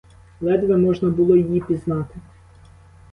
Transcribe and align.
Ледве 0.41 0.75
можна 0.77 1.09
було 1.09 1.35
її 1.35 1.61
пізнати. 1.61 2.15